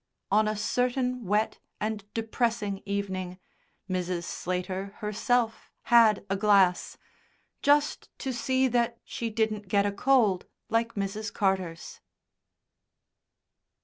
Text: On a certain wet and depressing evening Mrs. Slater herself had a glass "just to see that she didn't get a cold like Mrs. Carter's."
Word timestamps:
On 0.31 0.47
a 0.47 0.55
certain 0.55 1.25
wet 1.27 1.59
and 1.79 2.11
depressing 2.15 2.81
evening 2.87 3.37
Mrs. 3.87 4.23
Slater 4.23 4.95
herself 4.97 5.69
had 5.93 6.25
a 6.27 6.35
glass 6.35 6.97
"just 7.61 8.09
to 8.17 8.33
see 8.33 8.67
that 8.67 8.97
she 9.05 9.29
didn't 9.29 9.67
get 9.67 9.85
a 9.85 9.91
cold 9.91 10.47
like 10.69 10.95
Mrs. 10.95 11.31
Carter's." 11.31 11.99